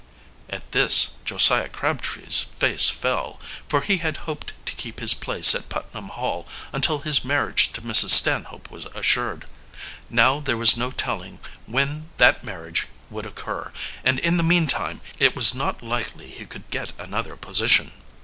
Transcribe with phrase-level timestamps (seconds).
[0.49, 5.69] At this Josiah Crabtree's face fell, for he had hoped to keep his place at
[5.69, 8.09] Putnam Hall until his marriage to Mrs.
[8.09, 9.45] Stanhope was assured.
[10.09, 11.37] Now there was no telling
[11.67, 13.71] when that marriage would occur,
[14.03, 17.91] and in the meantime it was not likely he could get another position.